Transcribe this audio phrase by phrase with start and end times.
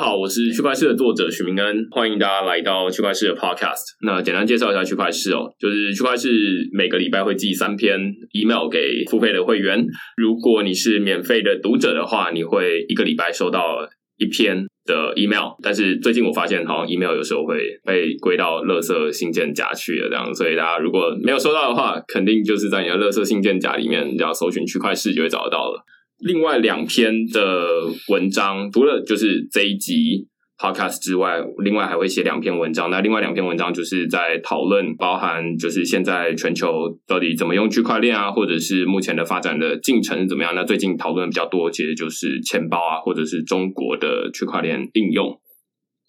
[0.00, 3.84] 好，我是区块市的作者许明恩，欢迎大家来到区块市的 Podcast。
[4.00, 6.30] 那简单介绍一下区块市哦，就是区块市
[6.72, 8.00] 每个礼拜会寄三篇
[8.32, 9.84] email 给付费的会员。
[10.16, 13.86] 如果你是免费的读者的话，你会一个礼拜收到
[14.16, 15.50] 一篇的 email。
[15.62, 20.34] 但是最近我发现，好像 email 有时候会被归到垃圾信件夹去了，这样。
[20.34, 25.84] 所以大家如果没有收到的话，肯定就是在你的垃圾信件夹里面，你要搜寻区块市就会找得到了。
[26.20, 27.66] 另外两篇的
[28.08, 30.26] 文章，除了就是这一集
[30.58, 32.90] podcast 之外，另外还会写两篇文章。
[32.90, 40.54] 那另外两篇文章就是在讨论，包含就是现在全球到底怎么用区块链啊，或者是目前的发展的进程是怎么样？
[40.54, 45.40] 那最近讨论比较多，其实就是钱包啊，或者是中国的区块链应用。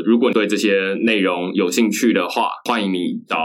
[0.06, 3.38] 如果你对这些内容有兴趣的话，欢迎你到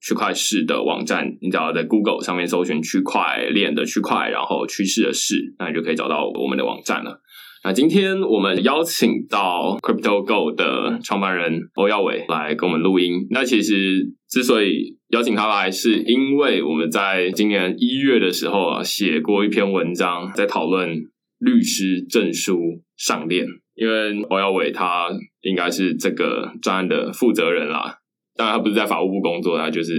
[0.00, 7.20] 区块市的网站，你只要在 Google 上面搜寻区块链的区块，然后趋势的势，那你就可以找到我们的网站了。
[7.64, 13.26] 那今天我们邀请到 CryptoGo 的创办人欧耀伟来跟我们录音。
[13.30, 20.90] 那其实之所以邀请他来，是因为我们在今年一月的时候啊，写过一篇文章，在讨论
[21.38, 22.58] 律师证书
[22.98, 23.46] 上链。
[23.74, 25.08] 因为欧耀伟他
[25.42, 27.98] 应该是这个专案的负责人啦，
[28.36, 29.92] 当然他不是在法务部工作，他就是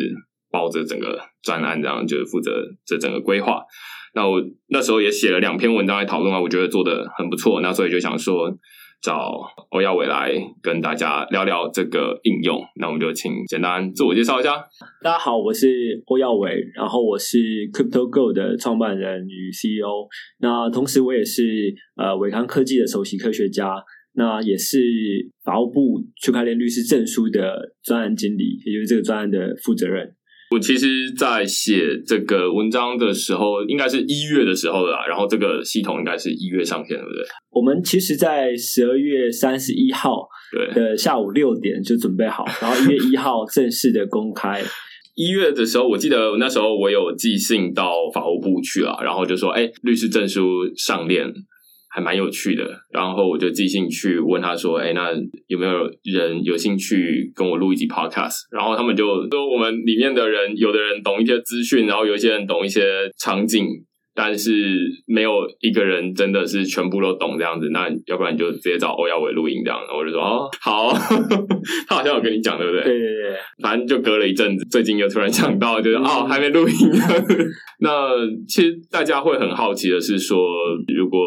[0.51, 3.61] 包着整个专案，这样就是负责这整个规划。
[4.13, 8.57] 那我那时候也写了两篇文章来讨论啊，我觉得做的很不错，那所以就想说。
[9.05, 9.39] 找
[9.69, 14.55] 欧耀伟来跟大家聊聊这个应用，那我们就请简单自我介绍一下。
[15.03, 17.37] 大家好，我是欧耀伟，然后我是
[17.71, 20.07] CryptoGo 的创办人与 CEO，
[20.39, 23.75] 那同时我也是呃伟康科技的首席科学家，
[24.15, 24.79] 那也是
[25.43, 30.15] 法务部区块链律师证书的专案经理，也就是这个专案的负责人。
[30.55, 35.05] 我其实，在写这个文章的时候，应该是一月的时候啦。
[35.05, 37.25] 然后这个系统应该是一月上线，对不对？
[37.51, 40.25] 我们其实，在十二月三十一号
[40.73, 44.63] 的下午六点就准备好，然后一月一号正式的公开。
[45.15, 50.41] 一月的时候，我记得那时候我有寄信到法务部去了，然后就说：“哎，律师证书
[50.77, 51.27] 上链。”
[51.95, 55.13] 还蛮有趣的，然后我就即兴去问他说：“哎，那
[55.47, 62.81] 有没有人有兴趣跟我录一集 podcast？” 然后他们就说：“我们里面的人，有的人懂一些资讯，然后有一些人懂一些
[63.17, 63.65] 场景。”
[64.15, 69.77] 但是没有一个人真的是全部都懂这样子，那要不然你就直接找欧耀伟录音这样。
[69.93, 70.93] 我就说哦， 好，
[71.87, 72.83] 他好像有跟你讲对不对？
[72.83, 76.75] 对对对，反正就隔了一阵子，最近又突然想到，就是哦，还没录音。
[77.81, 78.09] 那
[78.47, 80.37] 其实大家会很好奇的是说，
[80.95, 81.19] 如果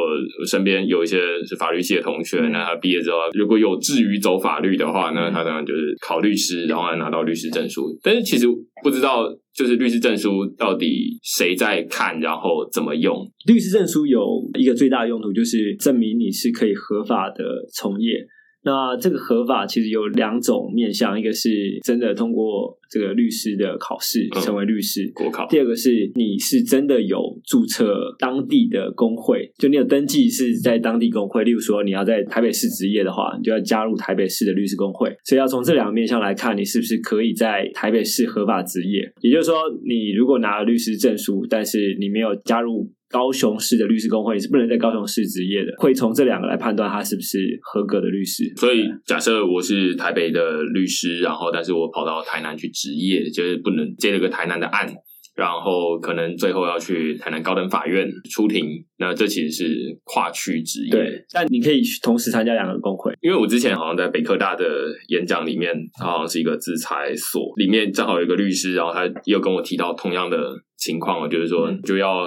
[0.49, 7.99] 身边有一些是法律系的同学，那他毕业之后如果有志于走法律的话，那他当然就是考律师，然后拿到律师证书。
[8.03, 8.47] 但是其实
[8.83, 9.29] 不知道。
[9.59, 13.29] 就是律师证书到底谁在看，然后怎么用？
[13.45, 14.21] 律师证书有
[14.57, 18.25] 一个最大的用途，就是证明你是可以合法的从业。
[18.65, 31.45] 那这个合法其实有两种面向，一个是真的通过这个律师的考试成为律师国考，第二个是你是真的有注册当地的工会，就你有登记是在当地工会。
[31.45, 35.17] 例如说你要在台北市执业的话，你就要加入台北市的律师工会。
[35.25, 39.11] 所以要从这两个面向来看，你是不是可以在台北市合法执业？
[39.21, 42.91] 也就是说，你如果拿了律师证书，但是你没有加入。
[43.11, 48.45] 高雄市的律师工会是不能在高雄市执业的，会从这两个来判断他是不是合格的律师。
[48.57, 54.87] 所以，假设我是台北的律师，然后但是我跑到台南去执业，就是不能接了个台南的案，
[55.35, 58.67] 然后可能最后要去台南高等法院出庭，
[58.99, 60.91] 那这其实是跨区执业。
[60.91, 64.65] 对，但你可以同时参加两个工会，因为我之前好像在北科大的
[65.09, 72.27] 演讲里面，他好像是一个制裁所，里面正好有一个律师，然后他又跟我提到同样的情况，就是说就要。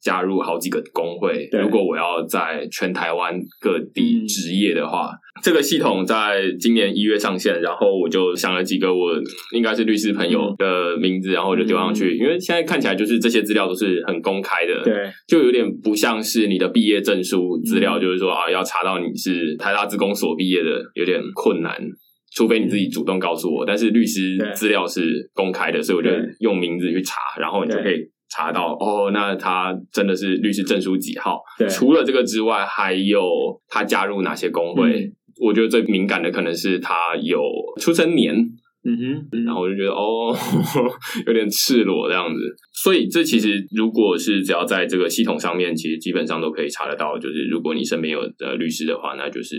[0.00, 5.10] 加入好几个工会，如果我要在全台湾各地执业的话，
[5.42, 9.10] 这个系统在今年一月上线，然后我就想了几个我
[9.54, 21.76] 应该是律师朋友的名字，然后我就丢上去，因为现在看起来就是这些资料都是很公开的，对，就有点不像是你的毕业证书资料，就是说啊，要查到你是台大职工所毕业的有点困难，
[22.34, 27.96] 除非你自己主动告诉我，但是律师资料是公开的，所以我就用名字去查，然后你就可以。
[28.30, 31.40] 查到哦，那他真的是律师证书几号？
[31.68, 33.22] 除了这个之外，还有
[33.68, 35.12] 他加入哪些工会？
[35.40, 37.40] 我觉得最敏感的可能是他有
[37.80, 38.34] 出生年。
[38.84, 40.34] 嗯哼，然后我就觉得哦，
[41.26, 42.40] 有点赤裸这样子。
[42.72, 47.18] 所以这其实如果是只要在这个系统上面，其实基本上都可以查得到。
[47.18, 49.56] 就是如果你身边有的律师的话，那就是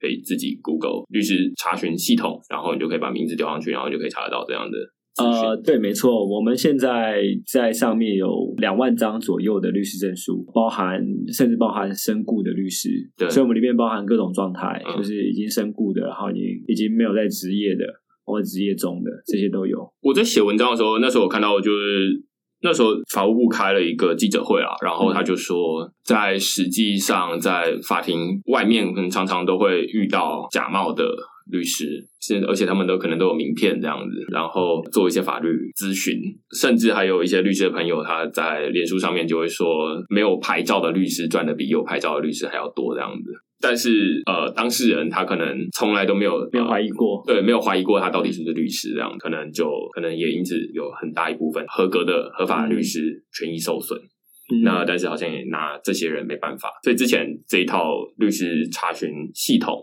[0.00, 4.78] 可以自己 Google 律师查询系统，然后你就可以把名字丢上去，然后就可以查得到这样的
[5.18, 10.98] 呃，对，没错，我们现在在上面有两万张左右的律师证书，包含
[11.30, 12.88] 甚至包含身故的律师，
[13.18, 13.28] 对。
[13.28, 14.96] 所以我们里面包含各种状态，嗯。
[14.96, 17.84] 就是已经身故的，然后已经已经没有在职业的
[18.24, 19.78] 或者职业中的，这些都有。
[20.00, 22.24] 我在写文章的时候，那时候我看到就是
[22.62, 31.04] 那时候法务部开了一个记者会啊，然后他就说，在实际上在法庭外面，可能常常都会遇到假冒的
[31.50, 36.20] 律师，是而且他们都可能都有名片这样子，然后做一些法律咨询，
[36.58, 39.66] 甚至还有一些律师的朋友，他在脸书上面就会说，
[40.08, 43.32] 没有牌照的律师赚的比有牌照的律师还要多这样子。
[43.60, 53.98] 但是呃，当事人他可能从来都没有没有呃怀疑过，对，没有怀疑过他到底是不是律师，这样可能就可能也因此有很大一部分合格的合法的律师权益受损。
[53.98, 59.78] 嗯那但是好像也拿这些人没办法，所以之前这一套律师查询系统，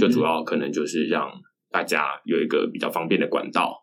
[0.00, 1.30] 就主要可能就是让
[1.70, 3.82] 大家有一个比较方便的管道。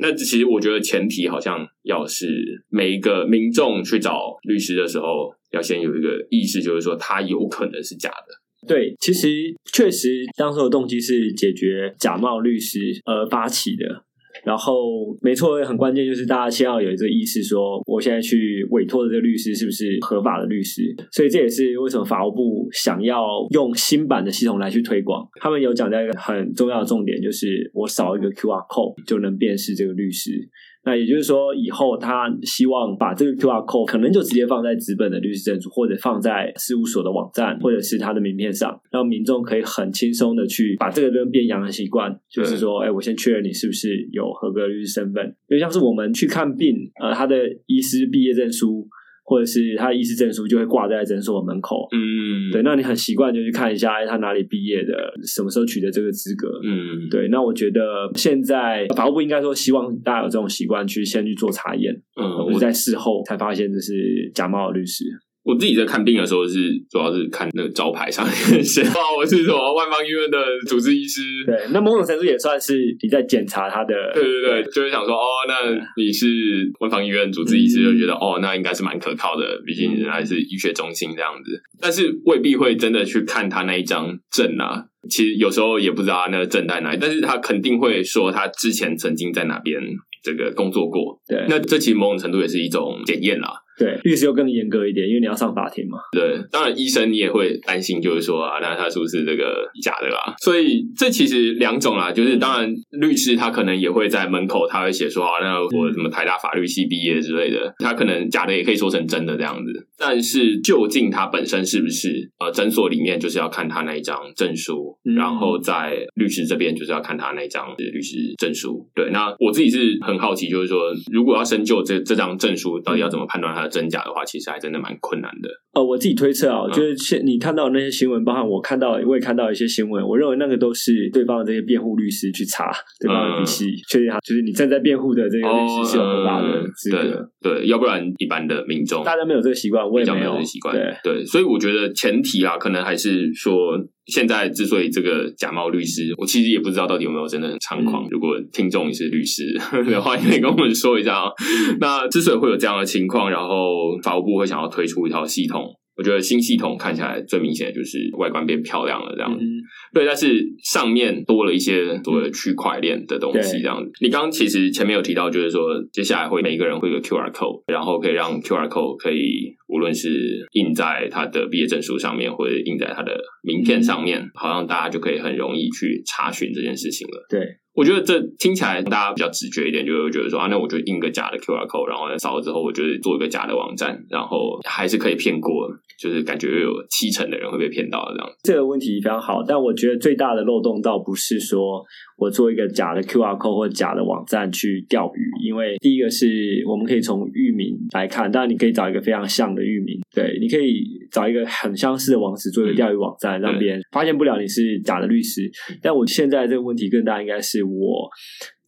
[0.00, 8.66] 那其实我觉得前提好像要是每一个民众去找律师的时候，要先有一个意识，就是说他有可能是假的。
[8.66, 9.28] 对，其实
[9.72, 14.04] 确实当时的动机是解决假冒律师而发起的。
[14.44, 20.94] 然后，没错，很关键就是大家先要有这个意识说我现在去委托的这个律师是不是合法的律师？
[21.12, 25.28] 所以这也是为什么法务部想要用新版的系统来去推广。
[25.40, 30.48] 他们有讲到一个很重要的重点，就是我扫一个 QR code 就能辨识这个律师。
[30.84, 47.36] 那也就是说，以后他希望把这个 QR code 可能就直接放在纸本的律师证书，或者放在事务所的网站，或者是他的名片上，让民众可以很轻松的去把这个跟变羊的习惯，就是说，哎，我先确认你是不是有合格律师身份，因为像是我们去看病，呃，他的
[47.66, 48.88] 医师毕业证书。
[49.28, 65.04] 或者是他的医师证书就会挂在诊所门口，嗯，对，那你很习惯就去看一下，哎，他哪里毕业的，什么时候取得这个资格，嗯，对，那我觉得现在法务部应该说希望大家有这种习惯，去先去做查验，嗯，我在事后才发现这是假冒的律师。
[65.48, 71.22] 我自己在看病的时候是主要是看那个招牌上面写哦，我是什么万方医院的主治医师。
[71.46, 81.58] 对，那某种程度也算是你在检查他的，对对对，就会想说哦，那你是万方医院主治医师，嗯就觉得哦，那应该是蛮可靠的，毕竟人还是医学中心这样子。
[81.80, 84.84] 但是未必会真的去看他那一张证啊。
[85.08, 89.80] 其实有时候也不知道他那个证在哪里，但是他肯定会说他之前曾经在哪边
[90.22, 91.18] 这个工作过。
[91.26, 93.48] 对那这其实某种程度也是一种检验啦。
[93.78, 95.98] 对，律师又更严格一点，因为你要上法庭嘛。
[96.12, 100.34] 对，当然医生你也会担心，就是说啊，那他是不是这个假的啦？
[100.42, 109.86] 所以这其实两种啦，就是当然律师他可能也会在门口他会写说啊，那我什么台大法律系毕业之类的，他可能假的也可以说成真的这样子。
[109.96, 118.86] 但是究竟他本身是不是呃诊所里面就是要看他那一张证书，嗯然后在律师这边就是要看他那一张律师证书。
[118.94, 125.48] 对，那我自己是很好奇，就是说如果要深究这这张证书到底要怎么判断它的真假的话，其实还真的蛮困难的。
[125.74, 136.98] 呃，我自己推测啊，嗯就是现你看到的那些新闻，包含我看到，我也看到一些新闻，我认为那个都是对方的这些辩护律师去查对方的语气，确定他就是你站在辩护的这个律师是有多大的资格。
[136.98, 140.74] 哦对对，要不然一般的民众大家没有这个习惯，我也没有这个习惯。
[140.74, 143.78] 对，对，所以我觉得前提啊，可能还是说，
[144.08, 148.04] 现在之所以这个假冒律师，我其实也不知道到底有没有真的很猖狂。
[148.04, 149.42] 嗯如果听众也是律师
[149.86, 151.30] 的话，也可以跟我们说一下啊。
[151.78, 155.64] 那之所以会有这样的情况，然后法务部会想要推出一套系统。
[155.96, 159.44] 我觉得新系统看起来最明显的就是外观变漂亮了，这样子。
[159.44, 159.58] 嗯
[159.92, 163.90] 对，但是上面多了一些所谓的区块链的东西，对这样子。
[164.00, 177.26] 你刚刚其实前面有提到，就是说接下来会每一个人会有个 QR code，然后可以让 QR code 可以无论是印在他的毕业证书上面，或者印在他的名片上面，好像大家就可以很容易去查询这件事情了。
[177.28, 177.40] 对，
[177.74, 185.68] 我觉得这听起来大家比较直觉一点，就会觉得说啊，那我就印个假的 QR code，然后呢扫了之后，我就是做一个假的网站，然后还是可以骗过，
[186.00, 188.32] 就是感觉有七成的人会被骗到这样。
[188.42, 191.84] 这个问题非常好，但我觉得最大的漏洞倒不是说
[192.18, 205.48] 我做一个假的 QR code 或假的网站去钓鱼，因为第一个是我们可以从域名来看，当然你可以找一个非常像的域名，对，你可以找一个很相似的网址做一个钓鱼网站，让别人发现不了你是假的律师。
[205.80, 208.10] 但我现在这个问题更大，应该是我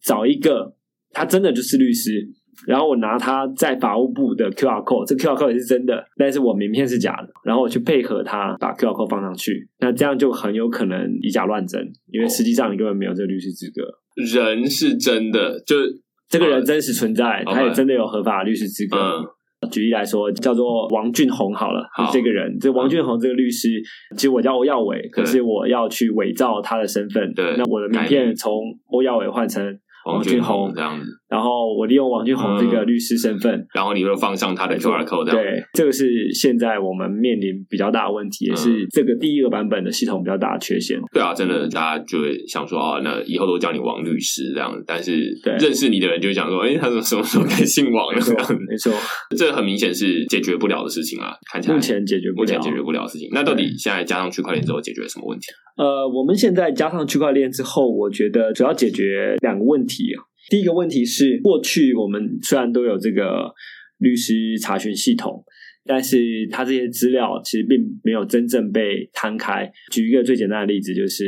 [0.01, 0.73] 找一个
[1.11, 2.31] 他真的就是律师。
[2.67, 13.81] 然后我拿他在法务部的 QR code，这 QR code 也是真的，但是我名片是假的，然后我去配合他把 QR code 放上去，那这样就很有可能以假乱真，因为实际上你根本没有这个律师资格。
[14.15, 15.75] 人是真的，就
[16.29, 18.97] 这个人真实存在他也真的有合法的律师资格。
[18.97, 19.25] 嗯
[19.69, 23.69] 举例来说，叫做王俊宏好了，好这个人，这王俊宏这个律师，
[24.15, 28.51] 其实我叫欧耀伟，可是我要去伪造他的身份，对那我的名片从
[28.87, 29.63] 欧耀伟换成
[30.07, 40.99] 王俊宏这样子，然后我利用王俊宏这个律师身份，然后你又放上他的 QR code，这样对，这个是现在我们面临比较大的问题，也是这个第一个版本的系统比较大的缺陷。
[41.13, 44.73] 对啊，真的，大家就会想说啊，那以后都叫你王律师这样。
[44.85, 48.91] 但是认识你的人就会讲说，哎，他怎么什么时候改姓王这样，没错，
[49.37, 52.45] 这很明显是解决不了的事情啊，看起来目前解决不了。
[52.45, 53.29] 目前解决不了的事情。
[53.31, 55.45] 那到底现在加上区块链之后解决了什么问题？
[55.77, 60.27] 呃，我们现在加上区块链之后，我觉得主要解决两个问题啊。
[60.51, 63.49] 第一个问题是，过去我们虽然都有这个
[63.99, 65.41] 律师查询系统，
[65.85, 69.71] 但是它这些资料其实并没有真正被摊开。
[69.93, 71.23] 举一个最简单的例子，就是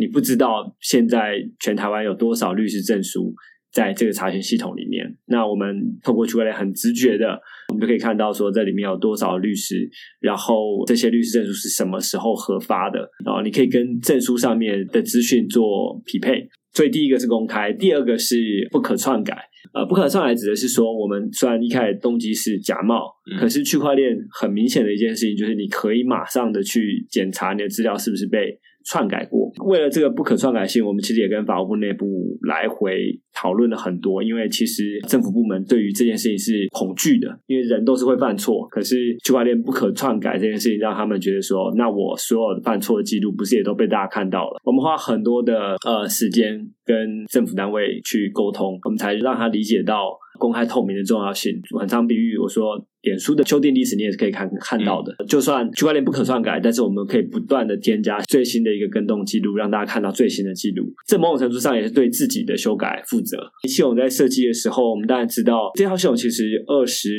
[0.00, 3.32] 你不知道现在全台湾有多少律师证书
[3.70, 5.16] 在这个查询系统里面。
[5.26, 16.48] 那我们透过区块链很直觉的，我们就可以看到说这里面有多少律师，然后这些律师证书是什么时候核发的，然后你可以跟证书上面的资讯做匹配。
[16.76, 18.36] 所以第一个是公开，第二个是
[18.70, 19.34] 不可篡改。
[19.72, 29.52] 呃，不可篡改指的是说，我们虽然一开始动机是假冒，嗯可是区块链很明显的一件事情就是，你可以马上的去检查你的资料是不是被篡改过。
[29.66, 32.06] 为了这个不可篡改性，我们其实也跟法务部内部
[32.48, 34.22] 来回讨论了很多。
[34.22, 44.60] 因为其实政府部门对于这件事情是恐惧的，因为人都是会犯错，可是区块链不可篡改这件事情让他们觉得说，那我所有的犯错的记录不是也都被大家看到了？
[44.64, 50.16] 我们花很多的呃时间跟政府单位去沟通，我们才让他理解到。
[50.38, 55.14] 公开透明的重要性，很常比喻我说，脸书的修订历史你也是可以看看到的。
[55.26, 60.92] 就算区块链不可篡改，但是我们可以不断的添加最新的一个跟动记录，让大家看到最新的记录。
[61.06, 63.38] 这某种程度上也是对自己的修改负责。
[63.68, 67.10] 系统在设计的时候，我们当然知道这套系统其实二十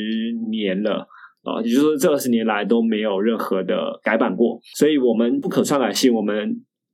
[0.50, 1.06] 年了。
[1.44, 6.34] 啊，也就是说，这二十年来都没有任何的改版过，所以我们不可篡改性，我们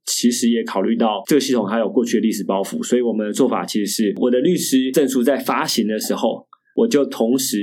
[0.05, 6.45] 其实也考虑到这个系统还有过去的历史包袱，所以我们的做法其实是，我的律师证书在发行的时候，
[6.75, 7.57] 我就同时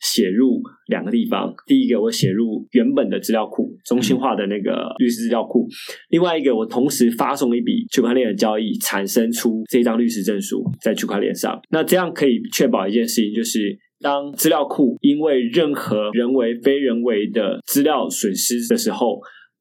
[0.00, 5.66] 写入两个地方，第一个我写入原本的资料库，中心化的那个律师资料库；
[6.10, 11.60] 另外一个我同时发送一笔区块链的交易，产生出这张律师证书在区块链上。
[11.70, 13.78] 那这样可以确保一件事情，就是。
[14.00, 19.18] 当资料库因为任何人为、非人为的资料损失的时候，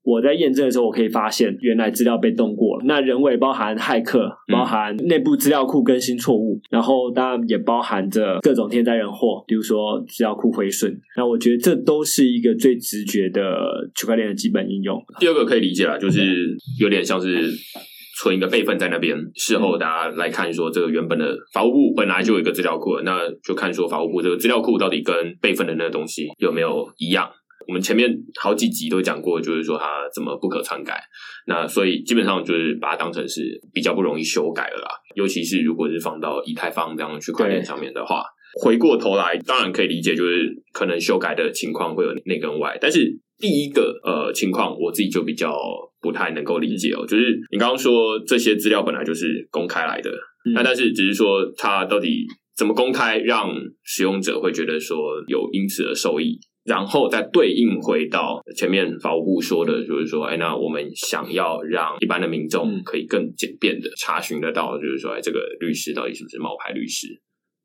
[0.07, 2.85] 我在验证的时候，我可以发现原来资料被动过了。
[2.85, 10.97] 那人为包含骇客，包含内部资料库更新错误，然后当然也包含着各种天灾人祸，比如说资料库毁损。
[11.17, 13.43] 那我觉得这都是一个最直觉的
[13.95, 14.97] 区块链的基本应用。
[15.19, 17.51] 第二个可以理解了，就是有点像是。
[18.19, 27.29] 存一个备份在那边，事后大家来看说，这个原本的法务部本来就有一个资料库，那就看说法务部这个资料库到底跟备份的那个东西有没有一样。
[27.67, 28.09] 我们前面
[28.41, 30.97] 好几集都讲过，就是说它怎么不可篡改，
[31.47, 34.89] 那所以基本上就是把它当成是比较不容易修改了啦。
[35.15, 38.23] 尤其是如果是放到以太坊这样的区块链上面的话，
[38.63, 45.53] 回过头来当然可以理解，就是可能修改的情况会有内跟外，但是第一个呃情况，我自己就比较
[45.99, 50.09] 不太能够理解哦，就是你刚刚说这些资料本来就是公开来的，
[50.55, 54.97] 那、但是只是说它到底怎么公开，让使用者会觉得说
[55.27, 56.39] 有因此而受益。
[56.67, 67.07] 然后再对应回到前面法务部说的，就是说，哎，那我们想要让一般的民众可以更简便的查询得到，就是说，哎，这个律师到底是不是冒牌律师？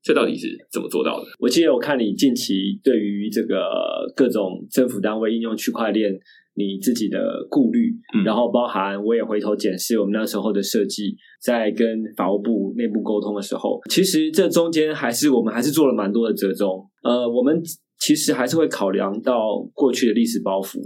[0.04, 1.26] 这到底是怎么做到的？
[1.38, 6.12] 我记得我看你近期对于这个各种政府单位应用区块链，
[6.54, 16.84] 你自己的顾虑，嗯然后包含我也回头检视我们那时候的设计，在跟法务部内部沟通的时候，其实这中间还是我们还是做了蛮多的折中。
[17.04, 17.62] 呃，我们
[18.04, 20.80] 其实还是会考量到过去的历史包袱。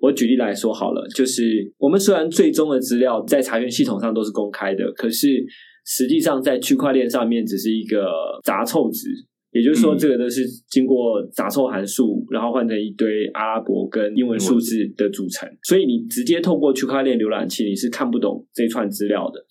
[0.00, 5.44] 我举例来说好了，就是我们虽然最终的资料在查询系统上都是公开的，可是
[5.84, 8.06] 实际上在区块链上面只是一个
[8.42, 9.10] 杂凑值。
[9.54, 19.44] 也就是说，嗯这个都是经过杂凑函数，然后换成一堆阿拉伯跟英文数字的组成，所以你直接透过区块链浏览器，你是看不懂这一串资料的。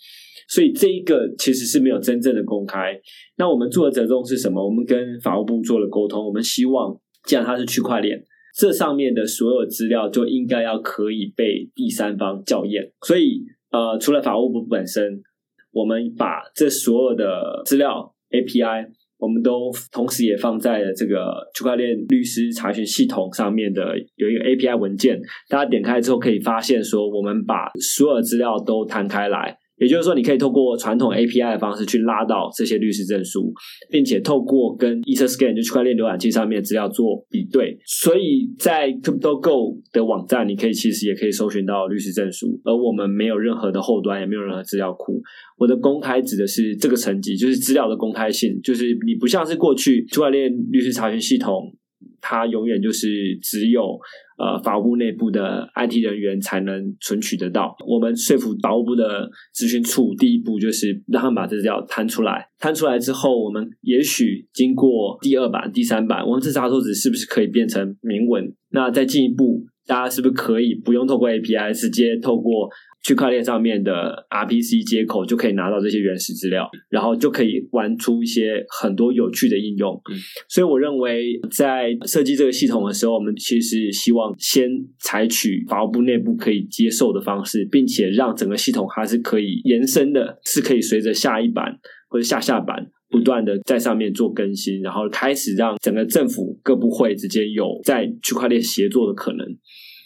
[0.50, 3.00] 所以这一个其实是没有真正的公开。
[3.38, 4.66] 那我们做的折中是什么？
[4.66, 8.24] 我们跟法务部做了沟通，我们希望，既然它是区块链，
[8.58, 12.92] 这上面的所有资料就应该要可以被第三方校验。
[13.01, 15.22] 所以，呃，除了法务部本身，
[15.72, 18.88] 我们把这所有的资料 API。
[19.22, 33.51] 我们都同时也放在了这个区块链律师查询系统上面的有一个 API 文件，大家点开之后可以发现说，我们把所有资料都摊开来，也就是说，你可以透过传统 API 的方式去拉到这些律师证书，
[33.89, 37.75] 并且透过跟 EtherScan 就区块链浏览器上面的资料做比对。
[37.83, 45.19] 所以在 CryptoGo 的网站，你可以其实也可以搜寻到律师证书，而我们没有任何的后端，也没有任何资料库。
[45.57, 51.75] 我的公开指的是这个层级，就是资料的公开性，就是你不像是过去区块链律师查询系统。
[52.22, 54.00] 它永远就是只有
[54.38, 57.75] 呃法务部内部的 IT 人员才能存取得到。
[57.88, 62.48] 我们说服法务部的咨询处，第一步就是让他们把这资料摊出来。
[62.60, 68.54] 摊出来之后，我们也许经过第二版、第三版，我们这查错纸是不是可以变成明文？
[68.70, 72.70] 那再进一步，大家是不是可以不用透过 API，直接透过？
[73.03, 80.00] 区块链上面的 RPC 接口就可以拿到这些原始资料，然后就可以玩出一些很多有趣的应用。
[80.48, 99.48] 所以我认为，在设计这个系统的时候，我们其实希望先采取法务部内部可以接受的方式，并且让整个系统还是可以延伸的，是可以随着下一版或者下下版不断的在上面做更新，然后开始让整个政府各部会之间有在区块链协作的可能。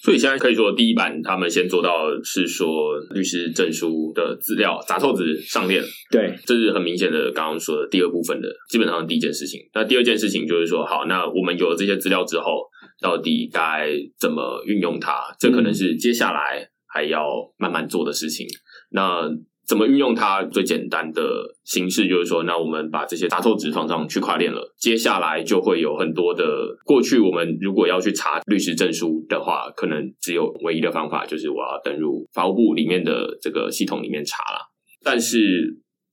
[0.05, 7.31] 所以现在可以说，第一版他们先做到是说律师证书的资料杂凑纸上链，对，这是很明显的。
[7.31, 9.59] 刚刚说的第二部分的，基本上第一件事情。
[9.73, 12.61] 那第二件事情就是说，好，那我们有了这些资料之后，
[13.01, 15.35] 到底该怎么运用它？
[15.39, 17.25] 这可能是接下来还要
[17.57, 18.45] 慢慢做的事情。
[18.91, 19.27] 那。
[19.67, 20.43] 怎么运用它？
[20.45, 21.21] 最简单的
[21.63, 26.43] 形式就是说，那我们把这些杂凑值放上区块链了，接下来就会有很多的。
[26.85, 34.59] 过去我们如果要去查律师证书的话，可能只有唯一的方法就是我要登入法务部里面的这个系统里面查了。
[35.03, 35.37] 但是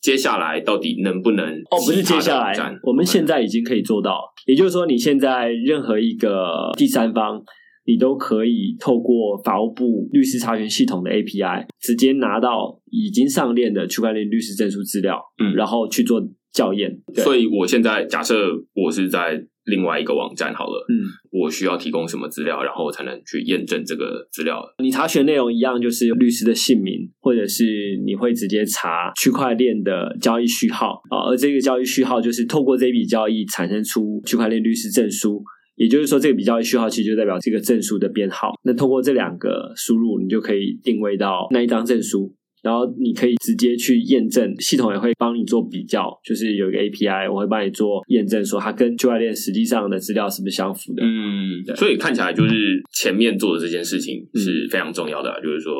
[0.00, 1.46] 接下来到底能不能？
[1.70, 4.32] 哦，不是接下来，我们现在已经可以做到。
[4.46, 7.42] 也就是说，你现在任何一个第三方。
[7.84, 16.22] 你都可以透过法务部律师查询系统的 API，直接拿到已经上链的区块链律师证书资料，嗯，然后去做
[16.52, 17.00] 校验。
[17.14, 18.34] 所以，我现在假设
[18.74, 24.62] 我是在另外一个网站好了，嗯，我需要提供什么资料，然后才能去验证这个资料？
[24.78, 35.42] 你查询内容一样，就是律师的姓名，或者是你会直接查区块链的交易序号啊，而这个交易序号就是透过这笔交易产生出区块链律师证书。
[35.74, 38.52] 也就是说，这个比较序号其实就代表这个证书的编号。
[38.64, 51.02] 那通过这两个输入，你就可以定位到那一张证书，然后你可以直接去验证，系统也会帮你做比较，就是有一个 API，我会帮你做验证，说它跟区块链实际上的资料是不是相符的。
[51.02, 55.74] 嗯，所以看起来就是前面做的这件事情是非常重要的，就是说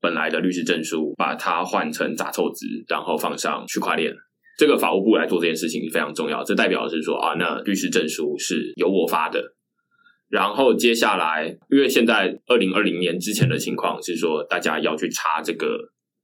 [0.00, 4.14] 本来的律师证书把它换成杂凑值，然后放上区块链。
[4.60, 9.42] 这个法务部来做这件事情非常重要，这代表是说啊，那律师证书是由我发的。
[10.28, 15.78] 然后接下来，因为现在二零二零年之前的情况是说，大家要去查这个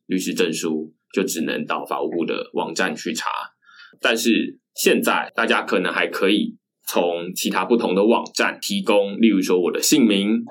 [0.04, 3.30] 律师证书，就只能到法务部的网站去查。
[4.02, 10.44] 但是现在大家可能还可以从其他不同的网站提供，例如说我的姓名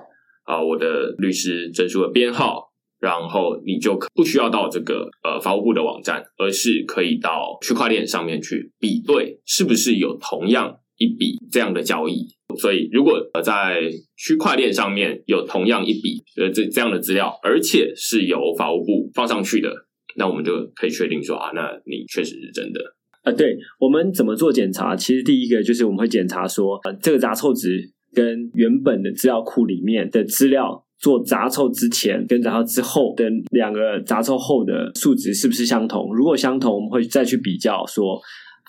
[0.46, 2.72] 啊，我的律师证书的编号。
[3.00, 12.28] 然后你就不需要到这个呃法务部的网站，而是可以到区块链上面去比对，是不是有同样一笔这样的交易。
[12.58, 19.70] 所以如果在区块链上面有同样一笔呃这这样的资料，而且是由法务部放上去的，
[20.16, 22.80] 那我们就可以确定说啊，那你确实是真的。
[23.24, 24.96] 啊，对我们怎么做检查？
[24.96, 30.84] 其实第一个就是我们会检查说，这个杂凑值跟原本的资料库里面的资料。
[31.00, 36.14] 做杂凑之前跟杂凑之后的两个杂凑后的数值是不是相同？
[36.16, 38.20] 如果相同，我们会再去比较说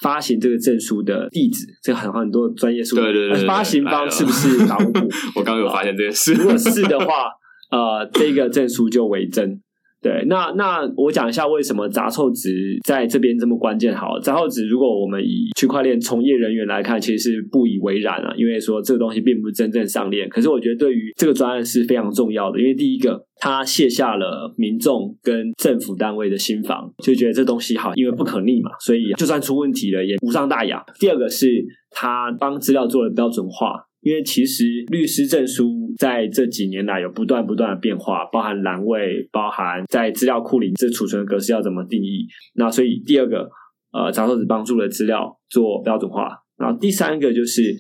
[0.03, 3.01] 发行这个证书的地址，这很很多专业术语。
[3.01, 5.01] 对对对，发行方是不是港务部？
[5.37, 6.35] 我刚刚有发现这件事。
[6.35, 7.31] 如果是的话，
[7.71, 9.61] 呃，这个证书就为真。
[10.03, 13.95] 对，那那我讲一下为什么杂凑值在这边这么关键。
[13.95, 20.29] 好，杂凑值如果我们以区块链从业人员来看，其实是不以为然啊，因为说这个东西并不是真正上链。
[20.29, 30.85] 可是我觉得对于这个专案是非常重要的，因为第一个，它卸下了民众跟政府单位的心防，就觉得这东西好，因为不可逆嘛，所以就算出问题了也无伤大雅。
[31.01, 31.49] 第二个是
[31.91, 33.86] 它帮资料做了标准化。
[34.07, 42.25] 因为其实律师证书在这几年来有不断不断的变化，包含栏位，包含在资料库里这储存格式要怎么定义。
[42.55, 43.51] 那所以第二个，
[43.93, 46.29] 呃，杂凑值帮助了资料做标准化。
[46.57, 47.75] 然后第三个就是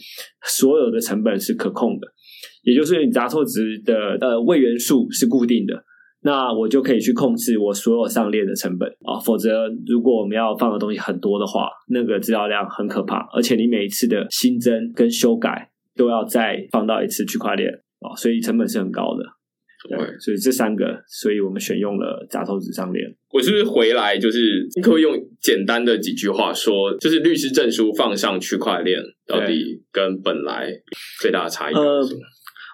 [0.44, 2.08] 所有的成本是可控的，
[2.64, 5.80] 也就是你杂凑值的呃位元数是固定的，
[6.22, 9.16] 那我就可以去控制我所有上列的成本啊。
[9.24, 15.70] 否则如果我们要放的东西很多的话，那个资料量很可怕，而且你每一次的新增跟修改。
[15.96, 19.24] 都要再放到一次区块链啊，所以成本是很高的。
[19.88, 23.06] 对对，所以这三个，所以我们选用了杂头纸上链。
[23.30, 30.72] 我是不是回来就是你可不可以用简单的几句话说，就是律师证书放上区块链到底跟本来
[31.20, 32.20] 最大的差异是呃什么？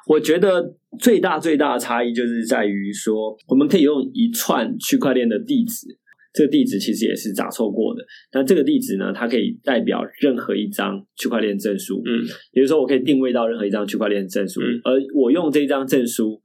[0.09, 5.87] 我觉得最大最大的差异就是在于说，我们可以用一串区块链的地址，
[6.33, 8.03] 这个地址其实也是杂错过的。
[8.33, 16.41] 那这个地址呢，它可以代表任何一张区块链证书，嗯也就是说，我可以定位到任何一张区块链证书，嗯而我用这张证书，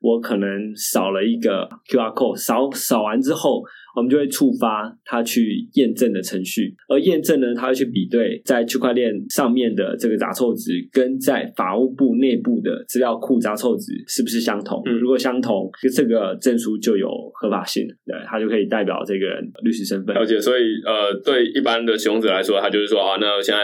[0.00, 3.62] 我可能扫了一个 QR code，扫扫完之后，
[3.96, 14.82] 我们就会触发它去验证的程序，而验证呢，它会去比对在区块链上面的这个杂凑值跟在法务部内部的资料库杂凑值是不是相同？
[14.86, 20.16] 嗯如果相同，这个证书就有合法性，对，它就可以代表这个人律师身份。
[20.16, 23.60] 而且，所以呃，对一般的使用者来说，他就是说啊，那现在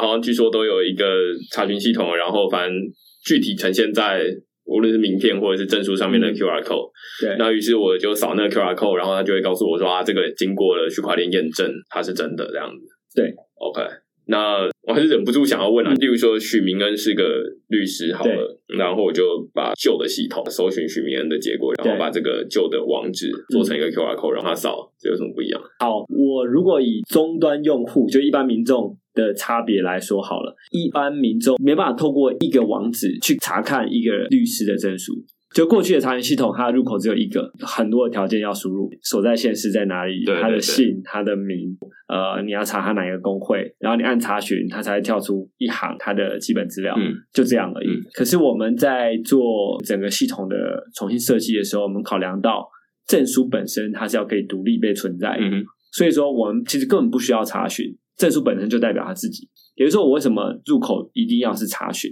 [0.00, 1.04] 好像据说都有一个
[1.52, 2.76] 查询系统，然后反正
[3.24, 4.24] 具体呈现在
[4.66, 6.34] 无论是名片或者是证书上面的嗯。
[6.34, 12.86] QR code，、对，那于是我就扫那个 QR code，然后他就会告诉我说啊，这个经过了区块链验证，它是真的这样子。
[13.14, 13.80] 对，OK。
[14.26, 25.60] 那我还是忍不住想要问啊，例如说许明恩是个律师好了，然后我就把旧的系统搜寻许明恩的结果，然后把这个旧的网址做成一个 QR code 让他扫，这有什么不一样？
[25.78, 35.14] 好，我如果以终端用户就一般民众的差别来说好了，一般民众没办法透过一个网址去查看一个律师的证书。
[35.54, 41.76] 就过去的查询系统，它的入口只有一个，很多的条件要输入，所在县市在哪里，他的姓、他的名，
[42.08, 47.86] 呃，你要查他哪一个工会，然后你按查询，它才会跳出一行他的基本资料，嗯，就这样而已。
[47.86, 50.56] 嗯可是我们在做整个系统的
[50.96, 52.68] 重新设计的时候，我们考量到
[53.06, 59.48] 证书本身它是要可以独立被存在的，嗯，所以说我们其实根本不需要查询，证书本身就代表他自己。
[59.74, 62.10] 也就是说，我为什么入口一定要是查询？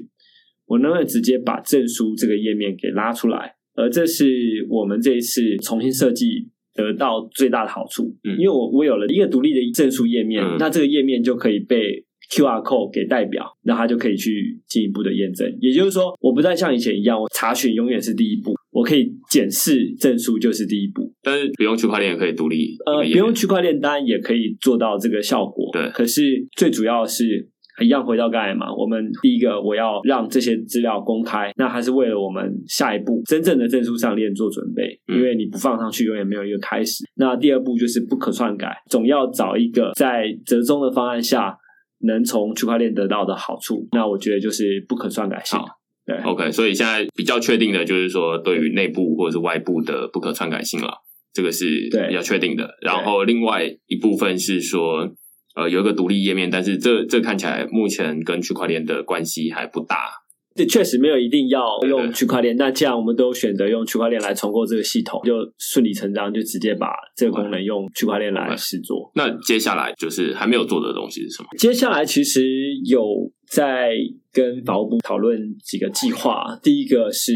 [0.67, 3.57] 我能不能直接把证书这个页面给拉出来？
[3.75, 15.47] 而这是我们这一次重新设计得到最大的好处，嗯因为我我有了一个独立的证书页面，嗯那这个页面就可以被 QR code 给代表，那他就可以去进一步的验证。
[15.61, 21.13] 也就是说，我不再像以前一样，我查询永远是第一步，我可以检视证书就是第一步。
[21.23, 25.71] 但是不用区块链也可以独立，呃，不用区块链当然也可以做到这个效果。
[25.73, 27.49] 对可是最主要是。
[27.81, 37.03] 一样回到刚才嘛，我们第一个我要让这些资料公开，那还是为了我们下一步真正的证书上链做准备，嗯因为你不放上去，永远没有一个开始。
[37.17, 41.57] 那第二步就是不可篡改，总要找一个在折中的方案下
[42.03, 43.89] 能从区块链得到的好处。
[43.93, 45.67] 那我觉得就是不可篡改性好。
[46.05, 50.93] 对 OK，所以现在比较确定的就是说，对于内部或者是外部的不可篡改性了，
[51.33, 52.69] 这个是对比较确定的。
[52.83, 55.09] 然后另外一部分是说，
[55.55, 60.11] 呃，有一个独立页面，但是这这看起来目前跟区块链的关系还不大。
[60.55, 69.11] 这确实没有一定要用区块链，那既然我们都选择用区块链来重构这个系统，就顺理成章就直接把这个功能用区块链来试做。
[69.15, 71.49] 那接下来就是还没有做的东西是什么？
[71.59, 72.43] 接下来其实
[72.85, 73.03] 有
[73.49, 73.93] 在
[74.33, 77.33] 跟法务部讨论几个计划，第一个是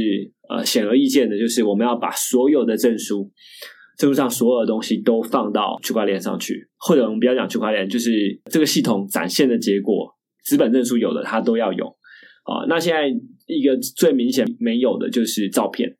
[0.49, 3.31] 呃显而易见的，就是我们要把所有的证书。
[3.99, 11.87] 证书上所有的东西都放到区块链上去，或者我们不要讲区块链，就是这个系统展现的结果，资本证书有的它都要有。
[12.47, 13.09] 啊，那现在
[13.47, 15.97] 一个最明显没有的就是照片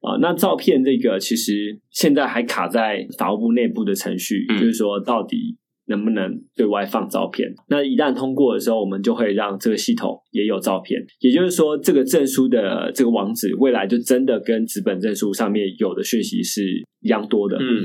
[0.00, 0.18] 啊。
[0.20, 5.56] 那照片这个其实现在还卡在法务部内部的程序，嗯就是说到底
[5.88, 7.54] 能不能对外放照片？
[7.68, 11.00] 那一旦通过的时候，我们就会让这个系统也有照片。
[11.20, 16.62] 也就是说，这个证书的这个网址未来就真的跟纸本证书上面有的讯息是
[17.00, 17.56] 一样多的。
[17.58, 17.84] 嗯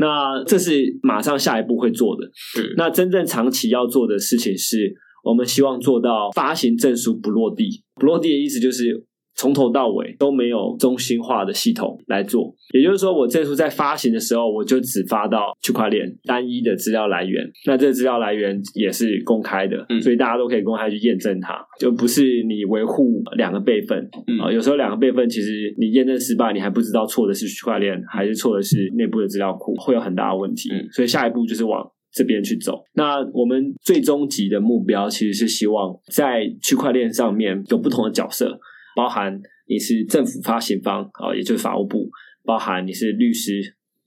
[0.00, 2.24] 那这是马上下一步会做的。
[2.26, 4.94] 嗯那真正长期要做的事情是，
[5.28, 7.82] 我们希望做到发行证书不落地。
[7.96, 12.54] 不落地的意思就是从头到尾都没有中心化的系统来做。
[12.74, 17.44] 也就是说，我证书在发行的时候，我就只发到区块链单一的资料来源。
[17.66, 23.98] 那这个资料来源也是公开的，嗯所以大家都可以公开去验证它，就不是你维护两个备份。
[24.26, 30.70] 嗯啊、有时候两个备份其实你验证失败，你还不知道错的是区块链还是错的是内部的资料库，会有很大的问题。
[30.72, 32.82] 嗯所以下一步就是往这边去走。
[32.94, 38.58] 那我们最终极的目标其实是希望在区块链上面有不同的角色，
[38.96, 42.08] 包含你是政府发行方啊、也就是法务部，
[42.44, 43.60] 包含你是律师，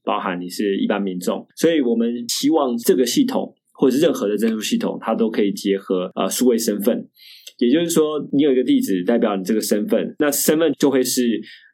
[0.03, 1.45] 包含你是一般民众。
[1.55, 7.07] 所以我们希望这个系统或者是任何的证书系统，它都可以结合呃数位身份。
[7.57, 11.21] 也就是说，你有一个地址代表你这个身份，那身份就会是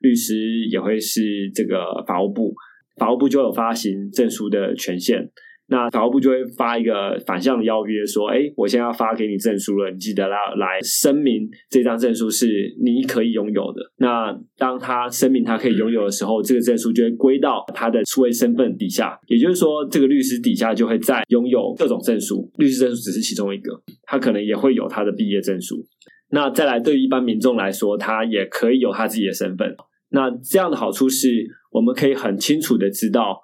[0.02, 2.54] 律师，也会是这个法务部，
[2.98, 5.32] 法务部就有发行证书的权限。
[5.70, 19.20] 那法务部就会发一个反向的邀约，说：“哎，我现在要发给你证书了，你记得来来声明这张证书是你可以拥有的。”那当他声明他可以拥有的时候，这个证书就会归到他的出位身份底下。
[19.28, 25.86] 也就是说，这个律师底下就会在拥有各种证书，律师证书只是其中一个，他可能也会有他的毕业证书。
[26.30, 29.76] 那再来，对于一般民众来说，他也可以有他自己的身份。
[30.12, 33.42] 那这样的好处是，我们可以很清楚的知道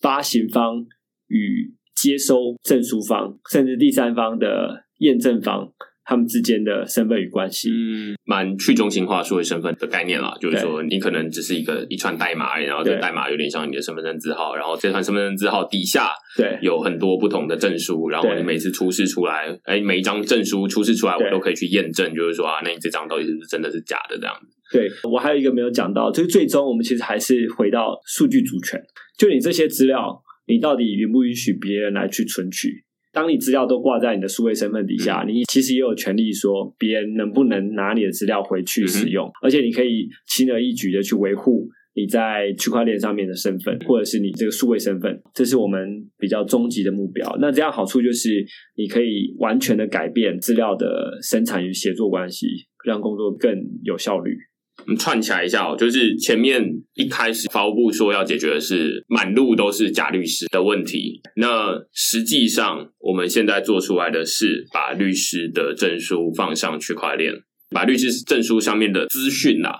[0.00, 0.86] 发行方。
[1.28, 5.72] 与接收证书方，甚至第三方的验证方，
[6.04, 10.34] 他们之间的身份与关系，嗯，蛮去中心化数位身份的概念啦。
[10.40, 24.56] 就是说，你可能只是一个一串代码，然后这个代码有点像你的身份证字号，然后这串身份证字号底下，对，有很多不同的证书，然后你每次出示出来，哎，每一张证书出示出来，我都可以去验证，就是说啊，那你这张到底是不是真的是假的这样子？
[24.72, 28.80] 对我还有一个没有讲到，就是最终我们其实还是回到数据主权，
[29.18, 30.22] 就你这些资料。
[30.48, 32.84] 你到底允不允许别人来去存取？
[33.12, 47.36] 当你资料都挂在你的数位身份底下，你其实也有权利说别人能不能拿你的资料回去使用，而且你可以轻而易举的去维护你在区块链上面的身份，或者是你这个数位身份，这是我们比较终极的目标。
[47.40, 48.44] 那这样好处就是
[48.76, 52.46] 你可以完全的改变资料的生产与协作关系，
[52.84, 54.36] 让工作更有效率。
[54.84, 56.62] 我们串起来一下哦，就是前面
[56.94, 67.32] 一开始法务部说要解决的是满路都是假律师的问题，那实际上我们现在做出来的是把律师的证书放上区块链，
[67.70, 69.74] 把律师证书上面的资讯啊，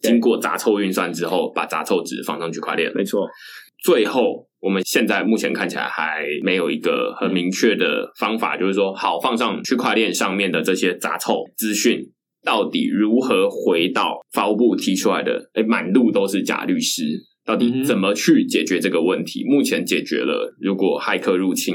[0.00, 2.90] 经过杂凑运算之后，把杂凑值放上区块链。
[2.94, 3.28] 没错，
[3.82, 12.00] 最后我们现在目前看起来还没有一个很明确的方法，就是说好放上区块链上面的这些杂凑资讯。
[12.44, 15.50] 到底如何回到法务部提出来的？
[15.54, 17.04] 哎，满路都是假律师，
[17.44, 19.44] 到底怎么去解决这个问题？
[19.44, 21.74] 目前解决了，如果骇客入侵，